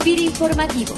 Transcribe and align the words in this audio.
FIR 0.00 0.20
Informativo. 0.20 0.94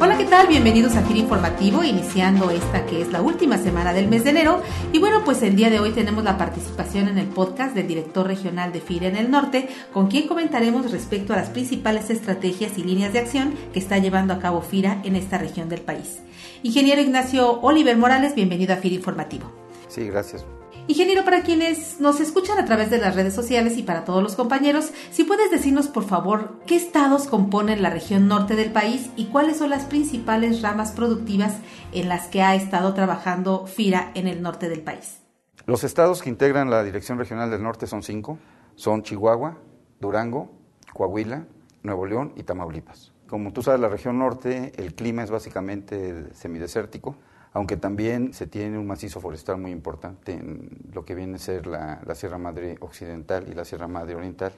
Hola, 0.00 0.18
¿qué 0.18 0.24
tal? 0.24 0.48
Bienvenidos 0.48 0.96
a 0.96 1.02
FIR 1.02 1.16
Informativo, 1.18 1.84
iniciando 1.84 2.50
esta 2.50 2.84
que 2.86 3.00
es 3.00 3.12
la 3.12 3.22
última 3.22 3.56
semana 3.58 3.92
del 3.92 4.08
mes 4.08 4.24
de 4.24 4.30
enero. 4.30 4.60
Y 4.92 4.98
bueno, 4.98 5.22
pues 5.24 5.42
el 5.42 5.54
día 5.54 5.70
de 5.70 5.78
hoy 5.78 5.92
tenemos 5.92 6.24
la 6.24 6.36
participación 6.36 7.08
en 7.08 7.18
el 7.18 7.28
podcast 7.28 7.74
del 7.74 7.86
director 7.86 8.26
regional 8.26 8.72
de 8.72 8.80
FIR 8.80 9.04
en 9.04 9.16
el 9.16 9.30
norte, 9.30 9.68
con 9.92 10.08
quien 10.08 10.26
comentaremos 10.26 10.90
respecto 10.90 11.32
a 11.32 11.36
las 11.36 11.50
principales 11.50 12.10
estrategias 12.10 12.76
y 12.78 12.82
líneas 12.82 13.12
de 13.12 13.20
acción 13.20 13.54
que 13.72 13.78
está 13.78 13.98
llevando 13.98 14.34
a 14.34 14.40
cabo 14.40 14.60
FIRA 14.60 15.00
en 15.04 15.14
esta 15.14 15.38
región 15.38 15.68
del 15.68 15.80
país. 15.80 16.18
Ingeniero 16.64 17.00
Ignacio 17.00 17.60
Oliver 17.60 17.96
Morales, 17.96 18.34
bienvenido 18.34 18.74
a 18.74 18.78
FIR 18.78 18.92
Informativo. 18.92 19.52
Sí, 19.88 20.06
gracias. 20.06 20.44
Ingeniero, 20.88 21.24
para 21.24 21.42
quienes 21.42 22.00
nos 22.00 22.20
escuchan 22.20 22.58
a 22.58 22.64
través 22.64 22.90
de 22.90 22.98
las 22.98 23.14
redes 23.14 23.34
sociales 23.34 23.78
y 23.78 23.84
para 23.84 24.04
todos 24.04 24.20
los 24.20 24.34
compañeros, 24.34 24.92
si 25.12 25.22
puedes 25.22 25.50
decirnos 25.50 25.86
por 25.86 26.04
favor 26.04 26.58
qué 26.66 26.74
estados 26.74 27.28
componen 27.28 27.82
la 27.82 27.90
región 27.90 28.26
norte 28.26 28.56
del 28.56 28.72
país 28.72 29.10
y 29.14 29.26
cuáles 29.26 29.58
son 29.58 29.70
las 29.70 29.84
principales 29.84 30.60
ramas 30.60 30.90
productivas 30.90 31.58
en 31.92 32.08
las 32.08 32.26
que 32.26 32.42
ha 32.42 32.56
estado 32.56 32.94
trabajando 32.94 33.66
FIRA 33.66 34.10
en 34.14 34.26
el 34.26 34.42
norte 34.42 34.68
del 34.68 34.82
país. 34.82 35.20
Los 35.66 35.84
estados 35.84 36.20
que 36.20 36.30
integran 36.30 36.68
la 36.68 36.82
Dirección 36.82 37.16
Regional 37.16 37.48
del 37.48 37.62
Norte 37.62 37.86
son 37.86 38.02
cinco, 38.02 38.38
son 38.74 39.04
Chihuahua, 39.04 39.58
Durango, 40.00 40.50
Coahuila, 40.92 41.46
Nuevo 41.84 42.06
León 42.06 42.32
y 42.34 42.42
Tamaulipas. 42.42 43.12
Como 43.28 43.52
tú 43.52 43.62
sabes, 43.62 43.80
la 43.80 43.88
región 43.88 44.18
norte, 44.18 44.72
el 44.76 44.94
clima 44.94 45.22
es 45.22 45.30
básicamente 45.30 46.34
semidesértico, 46.34 47.16
aunque 47.52 47.76
también 47.76 48.32
se 48.32 48.46
tiene 48.46 48.78
un 48.78 48.86
macizo 48.86 49.20
forestal 49.20 49.58
muy 49.58 49.70
importante 49.70 50.32
en 50.32 50.70
lo 50.92 51.04
que 51.04 51.14
viene 51.14 51.36
a 51.36 51.38
ser 51.38 51.66
la, 51.66 52.00
Sierra 52.14 52.38
Madre 52.38 52.76
Occidental 52.80 53.46
y 53.48 53.54
la 53.54 53.64
Sierra 53.64 53.88
Madre 53.88 54.14
Oriental. 54.14 54.52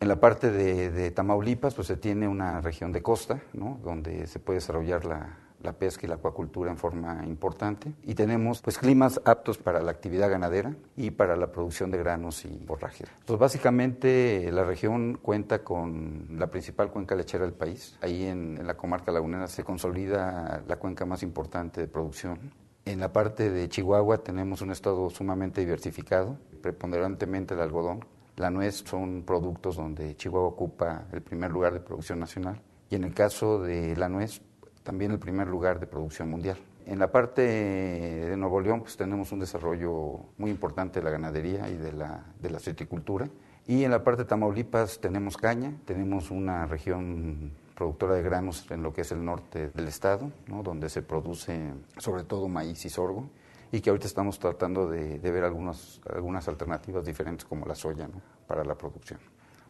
En 0.00 0.08
la 0.08 0.20
parte 0.20 0.50
de, 0.50 0.90
de 0.90 1.10
Tamaulipas, 1.10 1.74
pues 1.74 1.86
se 1.86 1.96
tiene 1.96 2.28
una 2.28 2.60
región 2.60 2.92
de 2.92 3.02
costa, 3.02 3.40
¿no? 3.52 3.78
donde 3.82 4.26
se 4.26 4.38
puede 4.38 4.58
desarrollar 4.58 5.04
la, 5.04 5.38
la 5.64 5.72
pesca 5.72 6.06
y 6.06 6.08
la 6.08 6.16
acuacultura 6.16 6.70
en 6.70 6.76
forma 6.76 7.24
importante 7.26 7.92
y 8.04 8.14
tenemos 8.14 8.60
pues 8.60 8.78
climas 8.78 9.20
aptos 9.24 9.58
para 9.58 9.82
la 9.82 9.90
actividad 9.90 10.30
ganadera 10.30 10.74
y 10.96 11.10
para 11.10 11.36
la 11.36 11.50
producción 11.50 11.90
de 11.90 11.98
granos 11.98 12.44
y 12.44 12.62
borrajes. 12.66 13.08
Pues 13.26 13.38
básicamente 13.38 14.50
la 14.52 14.64
región 14.64 15.18
cuenta 15.20 15.64
con 15.64 16.26
la 16.38 16.48
principal 16.48 16.90
cuenca 16.90 17.14
lechera 17.14 17.44
del 17.44 17.54
país. 17.54 17.98
Ahí 18.00 18.24
en, 18.24 18.58
en 18.58 18.66
la 18.66 18.76
comarca 18.76 19.10
lagunera 19.10 19.46
se 19.46 19.64
consolida 19.64 20.62
la 20.66 20.76
cuenca 20.76 21.04
más 21.04 21.22
importante 21.22 21.80
de 21.80 21.88
producción. 21.88 22.52
En 22.84 23.00
la 23.00 23.12
parte 23.12 23.50
de 23.50 23.68
Chihuahua 23.68 24.18
tenemos 24.18 24.60
un 24.60 24.70
estado 24.70 25.08
sumamente 25.08 25.62
diversificado, 25.62 26.36
preponderantemente 26.60 27.54
el 27.54 27.60
algodón. 27.60 28.04
La 28.36 28.50
nuez 28.50 28.84
son 28.84 29.22
productos 29.22 29.76
donde 29.76 30.16
Chihuahua 30.16 30.48
ocupa 30.48 31.06
el 31.12 31.22
primer 31.22 31.50
lugar 31.50 31.72
de 31.72 31.80
producción 31.80 32.18
nacional. 32.18 32.60
Y 32.90 32.96
en 32.96 33.04
el 33.04 33.14
caso 33.14 33.60
de 33.60 33.96
la 33.96 34.10
nuez, 34.10 34.42
también 34.84 35.10
el 35.10 35.18
primer 35.18 35.48
lugar 35.48 35.80
de 35.80 35.86
producción 35.86 36.30
mundial. 36.30 36.58
En 36.86 36.98
la 36.98 37.10
parte 37.10 37.42
de 37.42 38.36
Nuevo 38.36 38.60
León 38.60 38.82
pues 38.82 38.96
tenemos 38.96 39.32
un 39.32 39.40
desarrollo 39.40 40.20
muy 40.36 40.50
importante 40.50 41.00
de 41.00 41.04
la 41.04 41.10
ganadería 41.10 41.68
y 41.68 41.76
de 41.76 41.92
la, 41.92 42.24
de 42.40 42.50
la 42.50 42.60
citricultura. 42.60 43.28
Y 43.66 43.84
en 43.84 43.90
la 43.90 44.04
parte 44.04 44.22
de 44.22 44.28
Tamaulipas 44.28 45.00
tenemos 45.00 45.38
caña, 45.38 45.72
tenemos 45.86 46.30
una 46.30 46.66
región 46.66 47.52
productora 47.74 48.14
de 48.14 48.22
granos 48.22 48.70
en 48.70 48.82
lo 48.82 48.92
que 48.92 49.00
es 49.00 49.10
el 49.12 49.24
norte 49.24 49.70
del 49.70 49.88
estado, 49.88 50.30
¿no? 50.46 50.62
donde 50.62 50.90
se 50.90 51.00
produce 51.00 51.72
sobre 51.96 52.24
todo 52.24 52.46
maíz 52.46 52.84
y 52.84 52.90
sorgo, 52.90 53.30
y 53.72 53.80
que 53.80 53.88
ahorita 53.88 54.06
estamos 54.06 54.38
tratando 54.38 54.88
de, 54.88 55.18
de 55.18 55.30
ver 55.30 55.44
algunas, 55.44 56.00
algunas 56.14 56.46
alternativas 56.46 57.06
diferentes 57.06 57.46
como 57.46 57.66
la 57.66 57.74
soya 57.74 58.06
¿no? 58.06 58.20
para 58.46 58.62
la 58.62 58.76
producción. 58.76 59.18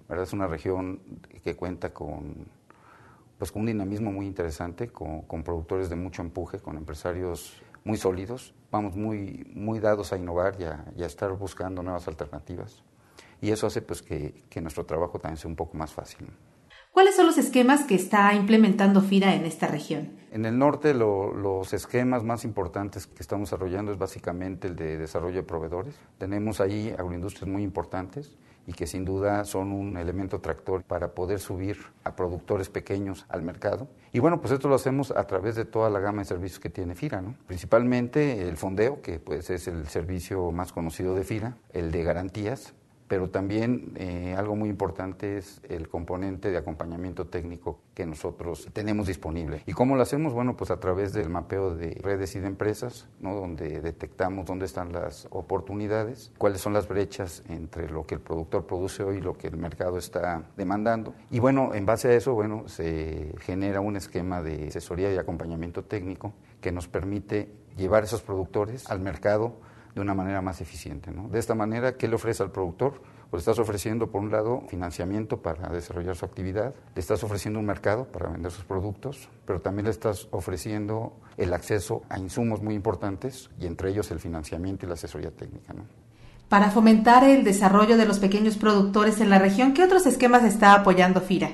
¿verdad? 0.09 0.25
Es 0.25 0.33
una 0.33 0.49
región 0.49 1.01
que 1.43 1.55
cuenta 1.55 1.95
con 1.95 2.47
pues 3.39 3.51
con 3.51 3.61
un 3.61 3.67
dinamismo 3.67 4.13
muy 4.13 4.27
interesante, 4.27 4.89
con, 4.89 5.43
productores 5.43 5.89
de 5.89 5.97
mucho 5.97 6.23
empuje, 6.23 6.59
con 6.59 6.77
empresarios 6.77 7.61
muy 7.85 7.97
sólidos. 7.97 8.55
Vamos 8.71 8.97
muy, 8.97 9.51
muy 9.55 9.81
dados 9.81 10.13
a 10.13 10.17
innovar 10.17 10.57
y 10.59 10.65
a, 10.65 11.07
estar 11.07 11.33
buscando 11.33 11.83
nuevas 11.83 12.09
alternativas. 12.09 12.83
Y 13.41 13.51
eso 13.51 13.67
hace 13.67 13.83
pues 13.83 14.03
que, 14.03 14.45
nuestro 14.61 14.87
trabajo 14.87 15.19
también 15.19 15.37
sea 15.37 15.49
un 15.49 15.57
poco 15.57 15.77
más 15.77 15.93
fácil. 15.93 16.29
¿Cuáles 16.93 17.17
son 17.17 17.27
los 17.27 17.39
esquemas 17.39 17.83
que 17.83 17.97
está 17.97 18.33
implementando 18.35 19.01
FIRA 19.01 19.35
en 19.35 19.45
esta 19.45 19.67
región? 19.67 20.13
En 20.31 20.45
el 20.45 20.57
norte 20.57 20.95
los 20.95 21.73
esquemas 21.73 22.23
más 22.23 22.45
importantes 22.45 23.09
que 23.09 23.21
estamos 23.21 23.51
desarrollando 23.51 23.91
es 23.91 23.99
básicamente 23.99 24.69
el 24.69 24.77
de 24.77 24.97
desarrollo 24.97 25.37
de 25.37 25.43
proveedores. 25.43 25.97
Tenemos 26.19 26.61
ahí 26.61 26.95
agroindustrias 26.97 27.49
muy 27.49 27.65
importantes 27.65 28.37
y 28.67 28.73
que 28.73 28.87
sin 28.87 29.05
duda 29.05 29.45
son 29.45 29.73
un 29.73 29.97
elemento 29.97 30.41
tractor 30.41 30.83
para 30.83 31.15
poder 31.15 31.39
subir 31.39 31.79
a 32.03 32.17
productores 32.17 32.69
pequeños 32.69 33.27
al 33.29 33.43
mercado. 33.43 33.89
Y 34.13 34.21
bueno, 34.21 34.41
pues 34.41 34.53
esto 34.53 34.69
lo 34.69 34.75
hacemos 34.75 35.11
a 35.11 35.27
través 35.27 35.55
de 35.57 35.65
toda 35.65 35.91
la 35.91 36.01
gama 36.01 36.23
de 36.23 36.27
servicios 36.27 36.61
que 36.61 36.71
tiene 36.71 36.95
FIRA, 36.95 37.21
¿no? 37.21 37.35
Principalmente 37.47 38.49
el 38.49 38.57
fondeo, 38.57 39.03
que 39.03 39.19
pues 39.19 39.51
es 39.51 39.69
el 39.69 39.87
servicio 39.89 40.51
más 40.53 40.73
conocido 40.73 41.15
de 41.15 41.25
FIRA, 41.25 41.57
el 41.73 41.91
de 41.91 42.05
garantías, 42.05 42.75
pero 43.09 43.31
también 43.31 43.93
eh, 43.97 44.35
algo 44.37 44.57
muy 44.57 44.69
importante 44.69 45.39
es 45.39 45.61
el 45.69 45.89
componente 45.89 46.51
de 46.51 46.57
acompañamiento 46.57 47.27
técnico 47.27 47.81
que 47.95 48.07
nosotros 48.07 48.69
tenemos 48.73 49.07
disponible. 49.07 49.63
¿Y 49.67 49.73
cómo 49.73 49.97
lo 49.97 50.03
hacemos? 50.03 50.33
Bueno, 50.33 50.57
pues 50.57 50.71
a 50.71 50.81
través 50.81 51.13
del 51.13 51.29
mapeo 51.29 51.75
de 51.75 51.99
redes 52.03 52.35
y 52.35 52.41
de 52.41 52.47
empresas, 52.47 53.07
¿no? 53.21 53.35
donde 53.35 53.81
detectamos 53.81 54.47
dónde 54.47 54.65
están 54.65 54.93
las 54.93 55.29
oportunidades, 55.31 56.33
cuáles 56.39 56.61
son 56.61 56.73
las 56.73 56.89
brechas 56.89 57.45
entre 57.49 57.91
lo 57.91 58.07
que 58.07 58.15
el 58.15 58.21
productor 58.21 58.67
produce 58.67 59.03
hoy 59.03 59.19
y 59.19 59.21
lo 59.21 59.37
que 59.37 59.49
el 59.49 59.57
mercado 59.57 59.99
está 59.99 60.45
demandando. 60.57 61.15
Y 61.31 61.41
bueno, 61.41 61.75
en 61.75 61.87
base 61.87 62.09
a 62.09 62.15
eso, 62.15 62.35
bueno, 62.35 62.69
se 62.69 63.35
genera 63.41 63.81
un 63.81 63.97
esquema 63.97 64.43
de 64.43 64.69
asesoría 64.69 65.13
y 65.13 65.19
acompañamiento 65.19 65.85
técnico 65.85 66.33
que 66.61 66.73
nos 66.73 66.89
permite 66.89 67.53
llevar 67.77 68.05
esos 68.05 68.23
productores 68.23 68.91
al 68.91 69.01
mercado 69.01 69.55
de 69.95 70.01
una 70.01 70.15
manera 70.15 70.43
más 70.43 70.61
eficiente. 70.61 71.11
¿no? 71.11 71.29
De 71.29 71.39
esta 71.39 71.55
manera, 71.55 71.97
¿qué 71.97 72.09
le 72.09 72.17
ofrece 72.17 72.43
al 72.43 72.51
productor? 72.51 73.01
Pues 73.31 73.43
estás 73.43 73.59
ofreciendo, 73.59 74.11
por 74.11 74.23
un 74.23 74.31
lado, 74.31 74.63
financiamiento 74.69 75.43
para 75.43 75.69
desarrollar 75.69 76.17
su 76.17 76.25
actividad, 76.25 76.75
le 76.95 77.01
estás 77.01 77.23
ofreciendo 77.25 77.59
un 77.59 77.67
mercado 77.67 78.07
para 78.07 78.29
vender 78.29 78.53
sus 78.53 78.65
productos, 78.65 79.29
pero 79.47 79.61
también 79.61 79.87
le 79.87 79.91
estás 79.91 80.29
ofreciendo 80.31 81.15
el 81.37 81.53
acceso 81.53 82.03
a 82.09 82.19
insumos 82.19 82.63
muy 82.63 82.75
importantes 82.75 83.51
y 83.59 83.67
entre 83.67 83.91
ellos 83.91 84.11
el 84.11 84.21
financiamiento 84.21 84.87
y 84.87 84.89
la 84.89 84.95
asesoría 84.95 85.31
técnica. 85.31 85.75
Para 86.49 86.71
fomentar 86.71 87.25
el 87.25 87.43
desarrollo 87.43 87.97
de 87.97 88.07
los 88.07 88.19
pequeños 88.19 88.57
productores 88.57 89.21
en 89.21 89.31
la 89.31 89.39
región, 89.39 89.75
¿qué 89.75 89.83
otros 89.83 90.07
esquemas 90.07 90.45
está 90.45 90.75
apoyando 90.75 91.21
FIRA? 91.21 91.51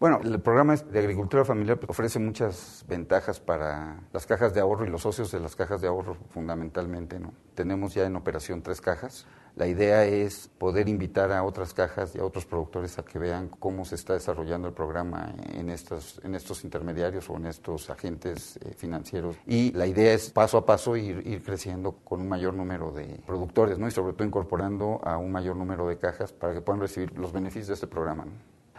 Bueno, 0.00 0.18
el 0.24 0.40
programa 0.40 0.74
de 0.76 0.98
agricultura 0.98 1.44
familiar 1.44 1.78
ofrece 1.86 2.18
muchas 2.18 2.86
ventajas 2.88 3.38
para 3.38 4.00
las 4.14 4.24
cajas 4.24 4.54
de 4.54 4.60
ahorro 4.60 4.86
y 4.86 4.88
los 4.88 5.02
socios 5.02 5.30
de 5.30 5.40
las 5.40 5.54
cajas 5.54 5.82
de 5.82 5.88
ahorro 5.88 6.16
fundamentalmente. 6.30 7.20
¿no? 7.20 7.34
Tenemos 7.54 7.92
ya 7.92 8.06
en 8.06 8.16
operación 8.16 8.62
tres 8.62 8.80
cajas. 8.80 9.26
La 9.56 9.66
idea 9.66 10.06
es 10.06 10.48
poder 10.56 10.88
invitar 10.88 11.30
a 11.32 11.42
otras 11.42 11.74
cajas 11.74 12.14
y 12.14 12.18
a 12.18 12.24
otros 12.24 12.46
productores 12.46 12.98
a 12.98 13.04
que 13.04 13.18
vean 13.18 13.48
cómo 13.48 13.84
se 13.84 13.96
está 13.96 14.14
desarrollando 14.14 14.68
el 14.68 14.72
programa 14.72 15.34
en 15.52 15.68
estos, 15.68 16.18
en 16.24 16.34
estos 16.34 16.64
intermediarios 16.64 17.28
o 17.28 17.36
en 17.36 17.44
estos 17.44 17.90
agentes 17.90 18.56
eh, 18.64 18.72
financieros. 18.74 19.36
Y 19.46 19.70
la 19.72 19.86
idea 19.86 20.14
es 20.14 20.30
paso 20.30 20.56
a 20.56 20.64
paso 20.64 20.96
ir, 20.96 21.26
ir 21.26 21.42
creciendo 21.42 21.92
con 22.04 22.22
un 22.22 22.28
mayor 22.30 22.54
número 22.54 22.90
de 22.90 23.20
productores 23.26 23.78
¿no? 23.78 23.86
y 23.86 23.90
sobre 23.90 24.14
todo 24.14 24.26
incorporando 24.26 24.98
a 25.04 25.18
un 25.18 25.30
mayor 25.30 25.56
número 25.56 25.86
de 25.88 25.98
cajas 25.98 26.32
para 26.32 26.54
que 26.54 26.62
puedan 26.62 26.80
recibir 26.80 27.18
los 27.18 27.34
beneficios 27.34 27.68
de 27.68 27.74
este 27.74 27.86
programa. 27.86 28.24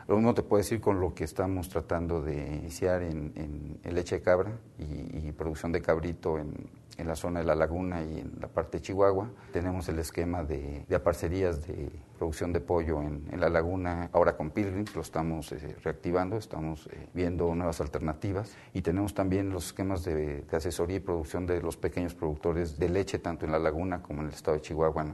Lo 0.07 0.15
mismo 0.15 0.33
te 0.33 0.43
puedo 0.43 0.59
decir 0.59 0.81
con 0.81 0.99
lo 0.99 1.13
que 1.13 1.23
estamos 1.23 1.69
tratando 1.69 2.21
de 2.21 2.55
iniciar 2.55 3.01
en, 3.01 3.79
leche 3.83 4.17
de 4.17 4.21
cabra 4.21 4.51
y, 4.77 5.31
producción 5.31 5.71
de 5.71 5.81
cabrito 5.81 6.37
en, 6.37 6.81
la 6.97 7.15
zona 7.15 7.39
de 7.39 7.45
la 7.45 7.55
laguna 7.55 8.03
y 8.03 8.19
en 8.19 8.33
la 8.39 8.47
parte 8.47 8.77
de 8.77 8.83
Chihuahua. 8.83 9.31
Tenemos 9.51 9.89
el 9.89 9.97
esquema 9.97 10.43
de, 10.43 10.85
de 10.87 10.99
parcerías 10.99 11.65
de 11.65 11.89
producción 12.21 12.53
de 12.53 12.59
pollo 12.59 13.01
en, 13.01 13.39
la 13.39 13.49
laguna, 13.49 14.11
ahora 14.13 14.37
con 14.37 14.51
Pilgrim, 14.51 14.85
lo 14.93 15.01
estamos 15.01 15.51
eh, 15.53 15.75
reactivando, 15.83 16.37
estamos 16.37 16.85
eh, 16.85 17.07
viendo 17.15 17.55
nuevas 17.55 17.81
alternativas 17.81 18.55
y 18.75 18.83
tenemos 18.83 19.15
también 19.15 19.49
los 19.49 19.65
esquemas 19.65 20.03
de, 20.03 20.45
asesoría 20.51 20.97
y 20.97 20.99
producción 20.99 21.47
de 21.47 21.59
los 21.63 21.77
pequeños 21.77 22.13
productores 22.13 22.77
de 22.77 22.89
leche, 22.89 23.17
tanto 23.17 23.47
en 23.47 23.51
la 23.51 23.57
laguna 23.57 24.03
como 24.03 24.21
en 24.21 24.27
el 24.27 24.33
estado 24.35 24.55
de 24.55 24.61
Chihuahua. 24.61 25.07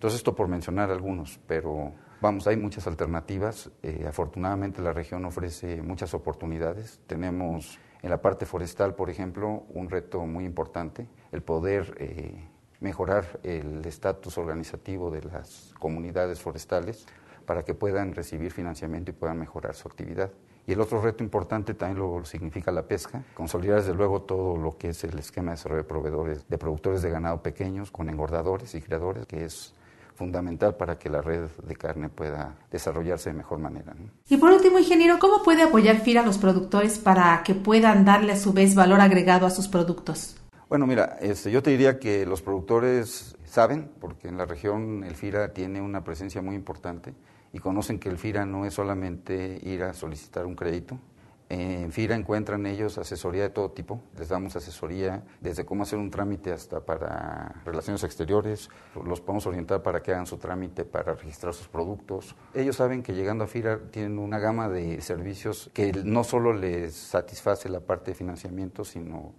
Entonces, 0.00 0.20
esto 0.20 0.34
por 0.34 0.48
mencionar 0.48 0.90
algunos, 0.90 1.38
pero 1.46 1.92
Vamos, 2.22 2.46
hay 2.46 2.56
muchas 2.56 2.86
alternativas. 2.86 3.70
Eh, 3.82 4.04
afortunadamente 4.06 4.82
la 4.82 4.92
región 4.92 5.24
ofrece 5.24 5.80
muchas 5.80 6.12
oportunidades. 6.12 7.00
Tenemos 7.06 7.78
en 8.02 8.10
la 8.10 8.20
parte 8.20 8.44
forestal, 8.44 8.94
por 8.94 9.08
ejemplo, 9.08 9.64
un 9.70 9.88
reto 9.88 10.26
muy 10.26 10.44
importante, 10.44 11.08
el 11.32 11.42
poder 11.42 11.94
eh, 11.98 12.46
mejorar 12.80 13.40
el 13.42 13.82
estatus 13.86 14.36
organizativo 14.36 15.10
de 15.10 15.22
las 15.22 15.72
comunidades 15.78 16.40
forestales 16.40 17.06
para 17.46 17.64
que 17.64 17.72
puedan 17.72 18.14
recibir 18.14 18.52
financiamiento 18.52 19.12
y 19.12 19.14
puedan 19.14 19.38
mejorar 19.38 19.74
su 19.74 19.88
actividad. 19.88 20.30
Y 20.66 20.72
el 20.72 20.80
otro 20.82 21.00
reto 21.00 21.24
importante 21.24 21.72
también 21.72 21.98
lo 22.00 22.22
significa 22.26 22.70
la 22.70 22.82
pesca, 22.82 23.24
consolidar 23.32 23.78
desde 23.78 23.94
luego 23.94 24.22
todo 24.22 24.58
lo 24.58 24.76
que 24.76 24.90
es 24.90 25.04
el 25.04 25.18
esquema 25.18 25.52
de 25.52 25.56
desarrollo 25.56 25.82
de 25.82 25.88
proveedores, 25.88 26.48
de 26.48 26.58
productores 26.58 27.00
de 27.00 27.08
ganado 27.08 27.42
pequeños 27.42 27.90
con 27.90 28.10
engordadores 28.10 28.74
y 28.74 28.82
criadores, 28.82 29.26
que 29.26 29.46
es 29.46 29.74
fundamental 30.14 30.76
para 30.76 30.98
que 30.98 31.08
la 31.08 31.22
red 31.22 31.48
de 31.66 31.76
carne 31.76 32.08
pueda 32.08 32.56
desarrollarse 32.70 33.30
de 33.30 33.36
mejor 33.36 33.58
manera. 33.58 33.94
Y 34.28 34.36
por 34.36 34.52
último, 34.52 34.78
ingeniero, 34.78 35.18
¿cómo 35.18 35.42
puede 35.42 35.62
apoyar 35.62 36.00
FIRA 36.00 36.22
a 36.22 36.26
los 36.26 36.38
productores 36.38 36.98
para 36.98 37.42
que 37.42 37.54
puedan 37.54 38.04
darle 38.04 38.32
a 38.32 38.36
su 38.36 38.52
vez 38.52 38.74
valor 38.74 39.00
agregado 39.00 39.46
a 39.46 39.50
sus 39.50 39.68
productos? 39.68 40.36
Bueno, 40.68 40.86
mira, 40.86 41.18
este, 41.20 41.50
yo 41.50 41.62
te 41.62 41.70
diría 41.70 41.98
que 41.98 42.24
los 42.26 42.42
productores 42.42 43.36
saben, 43.44 43.90
porque 44.00 44.28
en 44.28 44.36
la 44.36 44.46
región 44.46 45.02
el 45.02 45.16
FIRA 45.16 45.52
tiene 45.52 45.80
una 45.80 46.04
presencia 46.04 46.42
muy 46.42 46.54
importante 46.54 47.14
y 47.52 47.58
conocen 47.58 47.98
que 47.98 48.08
el 48.08 48.18
FIRA 48.18 48.46
no 48.46 48.64
es 48.64 48.74
solamente 48.74 49.58
ir 49.62 49.82
a 49.82 49.92
solicitar 49.92 50.46
un 50.46 50.54
crédito, 50.54 50.98
en 51.50 51.90
FIRA 51.90 52.14
encuentran 52.14 52.64
ellos 52.64 52.96
asesoría 52.96 53.42
de 53.42 53.50
todo 53.50 53.72
tipo. 53.72 54.00
Les 54.16 54.28
damos 54.28 54.54
asesoría 54.54 55.24
desde 55.40 55.64
cómo 55.64 55.82
hacer 55.82 55.98
un 55.98 56.08
trámite 56.08 56.52
hasta 56.52 56.78
para 56.78 57.60
relaciones 57.64 58.04
exteriores. 58.04 58.70
Los 59.04 59.20
podemos 59.20 59.46
orientar 59.46 59.82
para 59.82 60.00
que 60.00 60.12
hagan 60.12 60.26
su 60.26 60.36
trámite 60.36 60.84
para 60.84 61.14
registrar 61.14 61.52
sus 61.52 61.66
productos. 61.66 62.36
Ellos 62.54 62.76
saben 62.76 63.02
que 63.02 63.14
llegando 63.14 63.42
a 63.42 63.46
FIRA 63.48 63.80
tienen 63.90 64.20
una 64.20 64.38
gama 64.38 64.68
de 64.68 65.00
servicios 65.00 65.72
que 65.74 65.92
no 66.04 66.22
solo 66.22 66.52
les 66.52 66.94
satisface 66.94 67.68
la 67.68 67.80
parte 67.80 68.12
de 68.12 68.14
financiamiento, 68.14 68.84
sino 68.84 69.32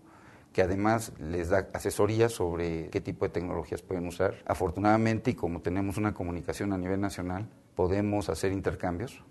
que 0.51 0.61
además 0.61 1.13
les 1.17 1.47
da 1.47 1.69
asesoría 1.71 2.27
sobre 2.27 2.89
qué 2.89 2.99
tipo 2.99 3.23
de 3.23 3.31
tecnologías 3.31 3.81
pueden 3.81 4.05
usar. 4.05 4.35
Afortunadamente, 4.45 5.31
y 5.31 5.33
como 5.33 5.61
tenemos 5.61 5.95
una 5.95 6.13
comunicación 6.13 6.73
a 6.73 6.77
nivel 6.77 6.99
nacional, 6.99 7.47
podemos 7.73 8.27
hacer 8.27 8.51
intercambios, 8.51 9.23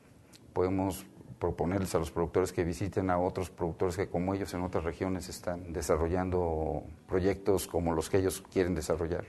podemos 0.55 1.05
proponerles 1.41 1.95
a 1.95 1.99
los 1.99 2.11
productores 2.13 2.53
que 2.53 2.63
visiten 2.63 3.11
a 3.11 3.19
otros 3.19 3.51
productores 3.51 3.97
que 3.97 4.09
como 4.09 4.35
ellos 4.35 4.53
en 4.55 4.63
otras 4.63 4.85
regiones 4.85 5.29
están 5.29 5.73
desarrollando 5.73 6.85
proyectos 7.09 7.67
como 7.67 7.95
los 7.95 8.11
que 8.11 8.19
ellos 8.19 8.45
quieren 8.53 8.75
desarrollar. 8.75 9.25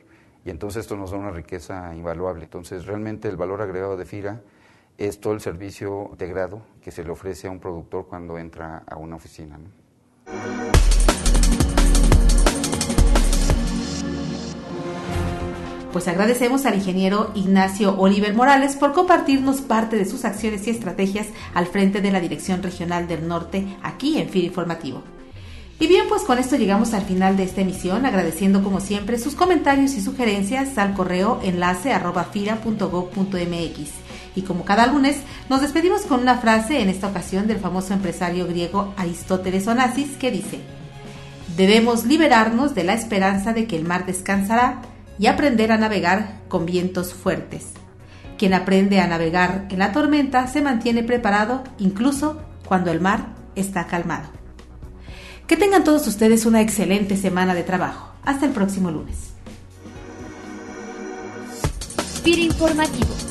Y 0.45 0.49
entonces 0.49 0.81
esto 0.81 0.97
nos 0.97 1.11
da 1.11 1.17
una 1.17 1.31
riqueza 1.31 1.95
invaluable. 1.95 2.43
Entonces 2.43 2.85
realmente 2.85 3.29
el 3.29 3.37
valor 3.37 3.61
agregado 3.61 3.95
de 3.95 4.05
FIRA 4.05 4.41
es 4.97 5.19
todo 5.19 5.33
el 5.33 5.39
servicio 5.39 6.09
integrado 6.11 6.61
que 6.83 6.91
se 6.91 7.03
le 7.03 7.11
ofrece 7.11 7.47
a 7.47 7.51
un 7.51 7.59
productor 7.59 8.07
cuando 8.07 8.37
entra 8.37 8.83
a 8.85 8.97
una 8.97 9.15
oficina. 9.15 9.57
Pues 15.91 16.07
agradecemos 16.07 16.65
al 16.65 16.75
ingeniero 16.75 17.31
Ignacio 17.35 17.97
Oliver 17.97 18.33
Morales 18.33 18.77
por 18.77 18.93
compartirnos 18.93 19.59
parte 19.61 19.97
de 19.97 20.05
sus 20.05 20.23
acciones 20.23 20.65
y 20.65 20.69
estrategias 20.69 21.27
al 21.53 21.67
frente 21.67 21.99
de 21.99 22.11
la 22.11 22.21
Dirección 22.21 22.63
Regional 22.63 23.09
del 23.09 23.27
Norte 23.27 23.65
aquí 23.83 24.17
en 24.17 24.29
FIR 24.29 24.45
Informativo. 24.45 25.03
Y 25.79 25.87
bien, 25.87 26.05
pues 26.07 26.21
con 26.21 26.37
esto 26.37 26.55
llegamos 26.55 26.93
al 26.93 27.01
final 27.01 27.35
de 27.35 27.43
esta 27.43 27.61
emisión, 27.61 28.05
agradeciendo 28.05 28.63
como 28.63 28.79
siempre 28.79 29.17
sus 29.17 29.35
comentarios 29.35 29.93
y 29.95 30.01
sugerencias 30.01 30.77
al 30.77 30.93
correo 30.93 31.41
enlace 31.43 31.91
arroba. 31.91 32.29
Y 34.33 34.41
como 34.43 34.63
cada 34.63 34.87
lunes, 34.87 35.17
nos 35.49 35.61
despedimos 35.61 36.03
con 36.03 36.21
una 36.21 36.37
frase, 36.37 36.81
en 36.81 36.87
esta 36.87 37.07
ocasión 37.07 37.47
del 37.47 37.59
famoso 37.59 37.93
empresario 37.93 38.47
griego 38.47 38.93
Aristóteles 38.95 39.67
Onassis, 39.67 40.11
que 40.17 40.31
dice, 40.31 40.61
Debemos 41.57 42.05
liberarnos 42.05 42.75
de 42.75 42.85
la 42.85 42.93
esperanza 42.93 43.51
de 43.51 43.67
que 43.67 43.75
el 43.75 43.83
mar 43.83 44.05
descansará 44.05 44.81
y 45.21 45.27
aprender 45.27 45.71
a 45.71 45.77
navegar 45.77 46.41
con 46.47 46.65
vientos 46.65 47.13
fuertes. 47.13 47.67
Quien 48.39 48.55
aprende 48.55 48.99
a 48.99 49.07
navegar 49.07 49.67
en 49.69 49.77
la 49.77 49.91
tormenta 49.91 50.47
se 50.47 50.63
mantiene 50.63 51.03
preparado 51.03 51.63
incluso 51.77 52.41
cuando 52.65 52.89
el 52.89 52.99
mar 52.99 53.27
está 53.55 53.85
calmado. 53.85 54.29
Que 55.45 55.57
tengan 55.57 55.83
todos 55.83 56.07
ustedes 56.07 56.47
una 56.47 56.61
excelente 56.61 57.17
semana 57.17 57.53
de 57.53 57.61
trabajo. 57.61 58.15
Hasta 58.23 58.47
el 58.47 58.51
próximo 58.51 58.89
lunes. 58.89 59.33
informativo 62.25 63.30